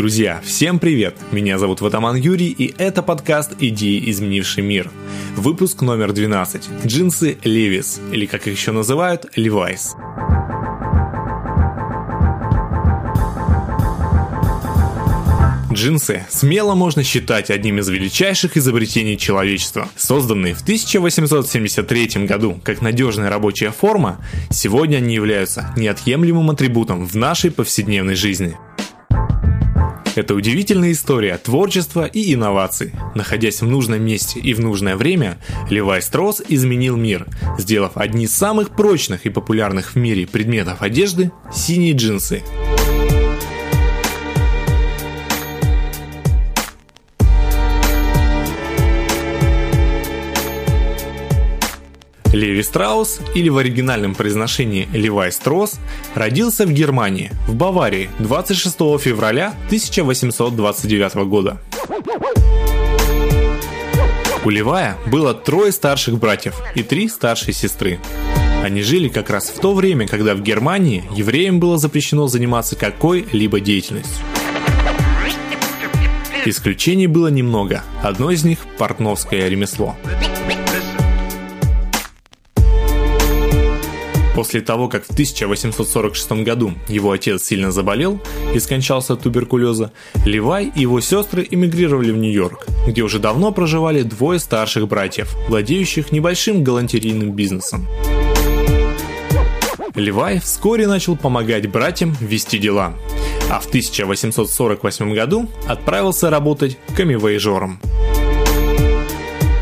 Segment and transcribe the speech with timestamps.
[0.00, 1.14] Друзья, всем привет!
[1.30, 4.90] Меня зовут Ватаман Юрий, и это подкаст «Идеи, изменивший мир».
[5.36, 6.86] Выпуск номер 12.
[6.86, 9.90] Джинсы Levi's, или как их еще называют, Levi's.
[15.70, 19.88] Джинсы смело можно считать одним из величайших изобретений человечества.
[19.96, 24.18] Созданные в 1873 году как надежная рабочая форма,
[24.50, 28.56] сегодня они являются неотъемлемым атрибутом в нашей повседневной жизни.
[30.20, 32.92] Это удивительная история творчества и инноваций.
[33.14, 35.38] Находясь в нужном месте и в нужное время,
[35.70, 37.26] Левай Стросс изменил мир,
[37.58, 42.42] сделав одни из самых прочных и популярных в мире предметов одежды– синие джинсы.
[52.32, 55.80] Леви Страус, или в оригинальном произношении Левай Стросс,
[56.14, 61.60] родился в Германии, в Баварии, 26 февраля 1829 года.
[64.44, 67.98] У Левая было трое старших братьев и три старшие сестры.
[68.62, 73.60] Они жили как раз в то время, когда в Германии евреям было запрещено заниматься какой-либо
[73.60, 74.24] деятельностью.
[76.46, 77.82] Исключений было немного.
[78.02, 79.96] Одно из них– портновское ремесло.
[84.34, 88.20] После того, как в 1846 году его отец сильно заболел
[88.54, 89.92] и скончался от туберкулеза,
[90.24, 96.12] Левай и его сестры эмигрировали в Нью-Йорк, где уже давно проживали двое старших братьев, владеющих
[96.12, 97.86] небольшим галантерейным бизнесом.
[99.94, 102.94] Левай вскоре начал помогать братьям вести дела,
[103.50, 107.80] а в 1848 году отправился работать камевоежором.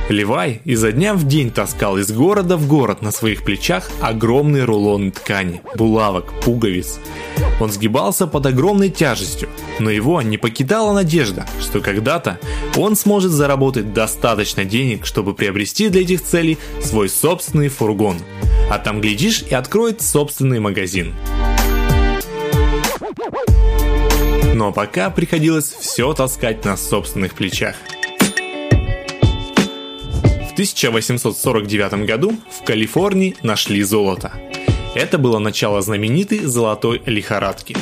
[0.09, 5.11] Левай изо дня в день таскал из города в город на своих плечах огромные рулоны
[5.11, 6.99] ткани, булавок, пуговиц.
[7.61, 12.41] Он сгибался под огромной тяжестью, но его не покидала надежда, что когда-то
[12.75, 18.17] он сможет заработать достаточно денег, чтобы приобрести для этих целей свой собственный фургон.
[18.71, 21.15] А там, глядишь, и откроет собственный магазин.
[24.55, 27.75] Но пока приходилось все таскать на собственных плечах–
[30.59, 34.33] 1849 году в Калифорнии нашли золото.
[34.97, 37.77] Это было начало знаменитой золотой лихорадки.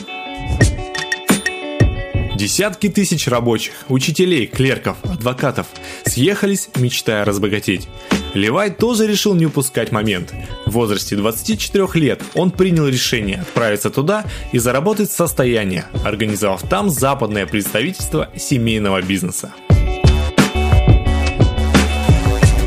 [2.34, 5.68] Десятки тысяч рабочих, учителей, клерков, адвокатов
[6.04, 7.88] съехались, мечтая разбогатеть.
[8.34, 10.34] Левай тоже решил не упускать момент.
[10.66, 17.46] В возрасте 24 лет он принял решение отправиться туда и заработать состояние, организовав там западное
[17.46, 19.54] представительство семейного бизнеса.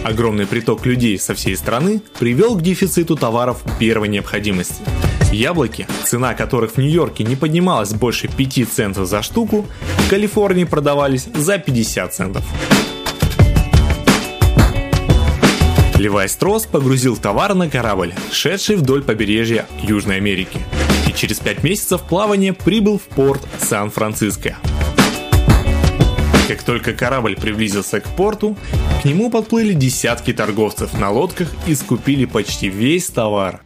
[0.09, 4.81] Огромный приток людей со всей страны привел к дефициту товаров первой необходимости.
[5.31, 9.68] Яблоки, цена которых в Нью-Йорке не поднималась больше 5 центов за штуку,
[10.00, 12.44] в Калифорнии продавались за 50 центов.
[16.00, 20.59] Левай Строс погрузил товар на корабль, шедший вдоль побережья Южной Америки,
[21.08, 24.58] и через 5 месяцев плавания прибыл в порт Сан-Франциско.
[26.50, 28.58] Как только корабль приблизился к порту,
[29.04, 33.62] к нему подплыли десятки торговцев на лодках и скупили почти весь товар.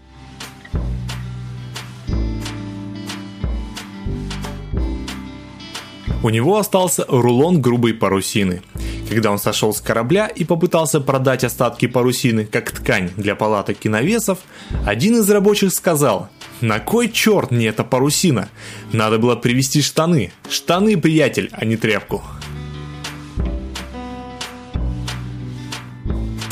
[6.21, 8.61] У него остался рулон грубой парусины.
[9.09, 13.87] Когда он сошел с корабля и попытался продать остатки парусины как ткань для палаток и
[13.87, 14.39] навесов,
[14.85, 16.27] один из рабочих сказал
[16.59, 18.49] «На кой черт мне эта парусина?
[18.91, 20.33] Надо было привезти штаны.
[20.49, 22.21] Штаны, приятель, а не тряпку».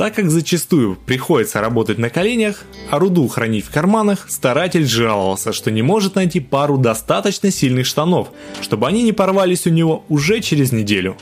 [0.01, 5.69] Так как зачастую приходится работать на коленях, а руду хранить в карманах, старатель жаловался, что
[5.69, 8.29] не может найти пару достаточно сильных штанов,
[8.62, 11.17] чтобы они не порвались у него уже через неделю.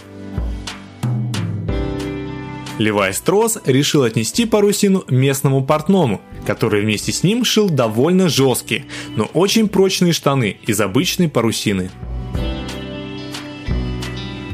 [2.78, 8.86] Левай Строс решил отнести парусину местному портному, который вместе с ним шил довольно жесткие,
[9.18, 11.92] но очень прочные штаны из обычной парусины–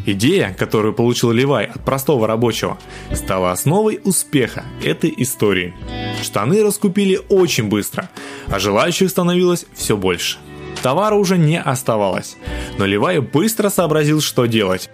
[0.06, 2.78] Идея, которую получил Левай от простого рабочего,
[3.12, 5.74] стала основой успеха этой истории.
[6.22, 8.10] Штаны раскупили очень быстро,
[8.48, 10.38] а желающих становилось все больше.
[10.84, 12.38] Товара уже не оставалось,
[12.78, 14.90] но Левай быстро сообразил, что делать.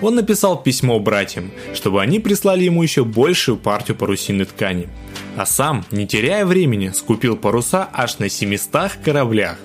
[0.00, 4.88] Он написал письмо братьям, чтобы они прислали ему еще большую партию парусинной ткани.
[5.36, 9.58] А сам, не теряя времени, скупил паруса аж на 700 кораблях.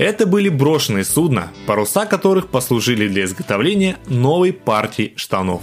[0.00, 5.60] Это были брошенные судна, паруса которых послужили для изготовления новой партии штанов.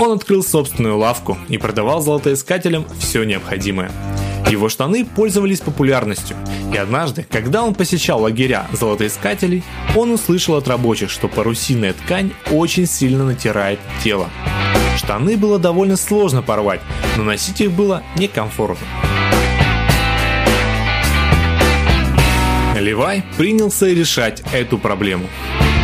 [0.00, 3.90] Он открыл собственную лавку и продавал золотоискателям все необходимое.
[4.48, 6.34] Его штаны пользовались популярностью,
[6.72, 9.64] и однажды, когда он посещал лагеря золотоискателей,
[9.94, 14.30] он услышал от рабочих, что парусиная ткань очень сильно натирает тело.
[15.04, 16.80] Штаны было довольно сложно порвать,
[17.18, 18.86] но носить их было некомфортно.
[22.80, 25.26] Левай принялся решать эту проблему.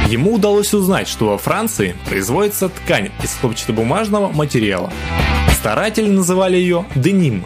[0.08, 4.90] Ему удалось узнать, что во Франции производится ткань из хлопчатобумажного материала.
[5.52, 7.44] Старатели называли ее деним.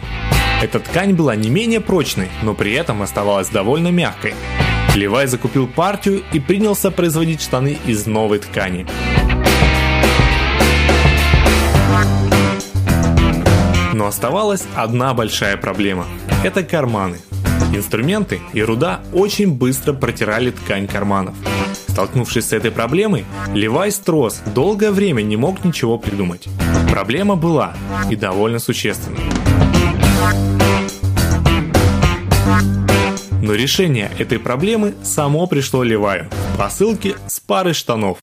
[0.63, 4.33] Эта ткань была не менее прочной, но при этом оставалась довольно мягкой.
[4.95, 8.87] Левай закупил партию и принялся производить штаны из новой ткани.
[13.95, 16.05] Но оставалась одна большая проблема.
[16.43, 17.19] Это карманы.
[17.73, 21.33] Инструменты и руда очень быстро протирали ткань карманов.
[21.87, 26.49] Столкнувшись с этой проблемой, Левай Строс долгое время не мог ничего придумать.
[26.91, 27.73] Проблема была
[28.11, 29.21] и довольно существенной.
[33.41, 38.17] Но решение этой проблемы само пришло Леваю в посылке с парой штанов.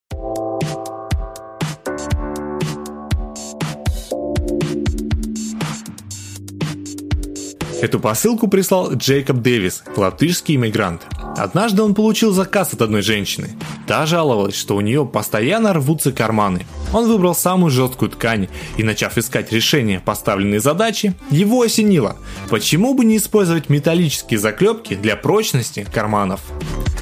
[7.82, 11.02] Эту посылку прислал Джейкоб Дэвис, латышский иммигрант.
[11.36, 13.56] Однажды он получил заказ от одной женщины.
[13.88, 16.64] Та жаловалась, что у нее постоянно рвутся карманы.
[16.92, 18.46] Он выбрал самую жесткую ткань
[18.76, 22.18] и, начав искать решение поставленной задачи, его осенило.
[22.50, 26.40] Почему бы не использовать металлические заклепки для прочности карманов?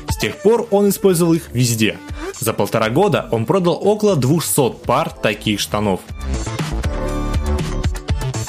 [0.09, 1.99] С тех пор он использовал их везде.
[2.41, 6.00] За полтора года он продал около 200 пар таких штанов.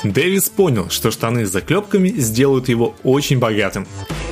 [0.03, 3.88] Дэвис понял, что штаны с заклепками сделают его очень богатым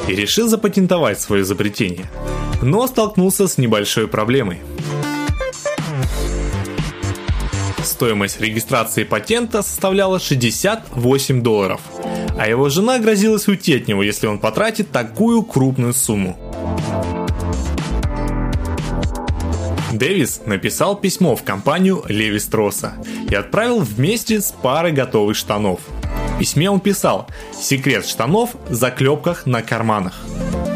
[0.07, 2.09] и решил запатентовать свое изобретение.
[2.61, 4.59] Но столкнулся с небольшой проблемой.
[7.83, 11.81] Стоимость регистрации патента составляла 68 долларов,
[12.37, 16.37] а его жена грозилась уйти от него, если он потратит такую крупную сумму.
[19.91, 22.93] Дэвис написал письмо в компанию Леви Стросса
[23.29, 25.79] и отправил вместе с парой готовых штанов.
[26.35, 30.13] В письме он писал «Секрет штанов заклепках на карманах».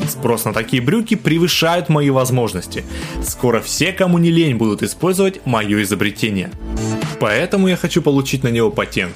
[0.10, 2.84] Спрос на такие брюки превышают мои возможности.
[3.26, 6.52] Скоро все, кому не лень, будут использовать мое изобретение.
[7.20, 9.16] Поэтому я хочу получить на него патент.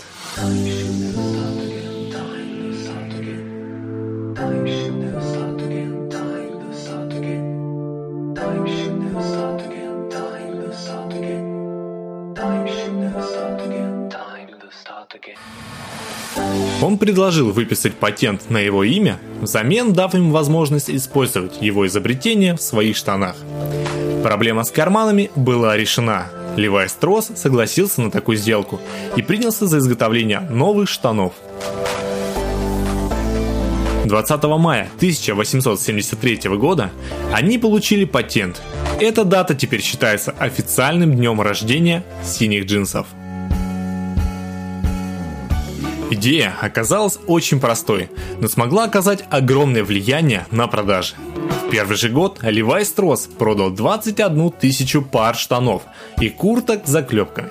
[16.82, 22.62] Он предложил выписать патент на его имя, взамен дав им возможность использовать его изобретение в
[22.62, 23.36] своих штанах.
[24.24, 26.28] Проблема с карманами была решена.
[26.56, 28.80] Левай Строс согласился на такую сделку
[29.16, 31.34] и принялся за изготовление новых штанов.
[34.06, 36.92] 20 мая 1873 года
[37.34, 38.62] они получили патент.
[39.00, 43.08] Эта дата теперь считается официальным днем рождения синих джинсов.
[46.10, 48.10] Идея оказалась очень простой,
[48.40, 51.16] но смогла оказать огромное влияние на продажи.
[51.66, 55.84] В первый же год Levi Strauss продал 21 тысячу пар штанов
[56.22, 57.50] и курток с заклепками.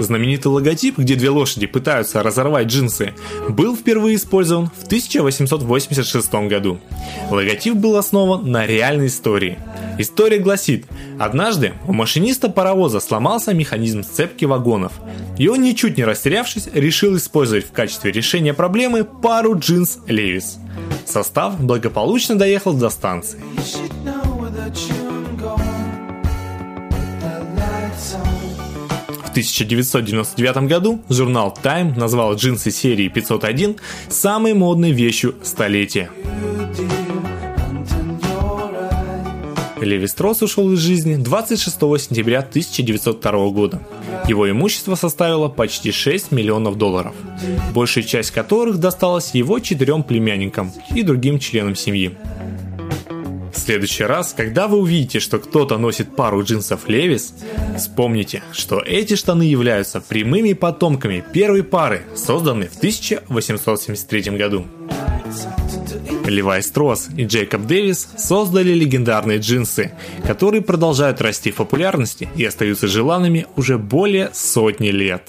[0.00, 3.14] Знаменитый логотип, где две лошади пытаются разорвать джинсы,
[3.48, 6.78] был впервые использован в 1886 году.
[7.30, 9.58] Логотип был основан на реальной истории.
[9.98, 10.86] История гласит,
[11.18, 14.92] однажды у машиниста паровоза сломался механизм сцепки вагонов,
[15.38, 20.58] и он, ничуть не растерявшись, решил использовать в качестве решения проблемы пару джинс Левис.
[21.06, 23.38] Состав благополучно доехал до станции.
[29.34, 33.76] 1999 году журнал Time назвал джинсы серии 501
[34.08, 36.08] самой модной вещью столетия.
[39.84, 43.82] Леви Стросс ушел из жизни 26 сентября 1902 года.
[44.26, 47.14] Его имущество составило почти 6 миллионов долларов,
[47.74, 52.16] большая часть которых досталась его четырем племянникам и другим членам семьи.
[53.54, 57.34] В следующий раз, когда вы увидите, что кто-то носит пару джинсов Левис,
[57.78, 64.66] вспомните, что эти штаны являются прямыми потомками первой пары, созданной в 1873 году.
[66.24, 69.92] Левай Стросс и Джейкоб Дэвис создали легендарные джинсы,
[70.26, 75.28] которые продолжают расти в популярности и остаются желанными уже более сотни лет.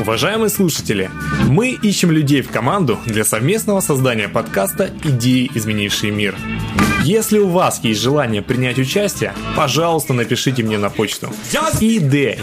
[0.00, 1.10] Уважаемые слушатели,
[1.48, 6.34] мы ищем людей в команду для совместного создания подкаста «Идеи, изменившие мир».
[7.04, 12.38] Если у вас есть желание принять участие, пожалуйста, напишите мне на почту ideik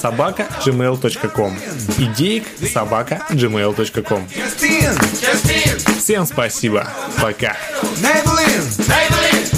[0.00, 1.56] собака gmail.com
[1.98, 4.26] идеик собака gmail.com
[5.98, 6.88] Всем спасибо.
[7.20, 7.56] Пока.
[8.00, 8.86] Maybelline.
[8.86, 9.55] Maybelline.